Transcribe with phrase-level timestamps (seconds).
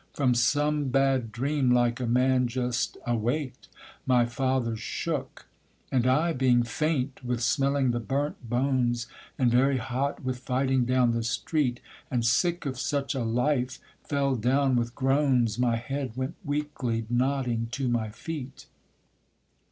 [0.13, 3.67] From some bad dream Like a man just awaked,
[4.07, 5.45] my father shook;
[5.91, 9.05] And I, being faint with smelling the burnt bones,
[9.37, 14.35] And very hot with fighting down the street, And sick of such a life, fell
[14.35, 18.65] down, with groans My head went weakly nodding to my feet.